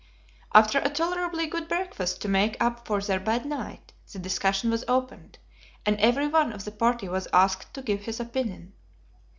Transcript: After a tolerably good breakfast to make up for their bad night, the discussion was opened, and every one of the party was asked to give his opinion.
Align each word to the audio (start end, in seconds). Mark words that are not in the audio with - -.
After 0.55 0.79
a 0.79 0.89
tolerably 0.89 1.45
good 1.45 1.67
breakfast 1.67 2.23
to 2.23 2.27
make 2.27 2.57
up 2.59 2.87
for 2.87 3.01
their 3.01 3.19
bad 3.19 3.45
night, 3.45 3.93
the 4.11 4.17
discussion 4.17 4.71
was 4.71 4.83
opened, 4.87 5.37
and 5.85 5.95
every 5.99 6.27
one 6.27 6.51
of 6.53 6.65
the 6.65 6.71
party 6.71 7.07
was 7.07 7.27
asked 7.31 7.71
to 7.75 7.83
give 7.83 8.01
his 8.05 8.19
opinion. 8.19 8.73